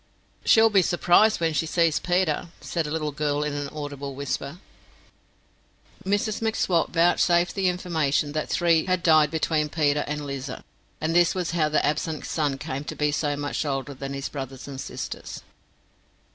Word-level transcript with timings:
"She'll 0.43 0.71
be 0.71 0.81
surprised 0.81 1.39
wen 1.39 1.53
she 1.53 1.67
sees 1.67 1.99
Peter," 1.99 2.47
said 2.59 2.87
a 2.87 2.89
little 2.89 3.11
girl 3.11 3.43
in 3.43 3.53
an 3.53 3.67
audible 3.69 4.15
whisper. 4.15 4.57
Mrs 6.03 6.41
M'Swat 6.41 6.89
vouchsafed 6.89 7.53
the 7.53 7.67
information 7.69 8.31
that 8.31 8.49
three 8.49 8.85
had 8.85 9.03
died 9.03 9.29
between 9.29 9.69
Peter 9.69 10.03
and 10.07 10.25
Lizer, 10.25 10.63
and 10.99 11.15
this 11.15 11.35
was 11.35 11.51
how 11.51 11.69
the 11.69 11.85
absent 11.85 12.25
son 12.25 12.57
came 12.57 12.83
to 12.85 12.95
be 12.95 13.11
so 13.11 13.37
much 13.37 13.63
older 13.63 13.93
than 13.93 14.13
his 14.15 14.27
brothers 14.27 14.67
and 14.67 14.81
sisters. 14.81 15.43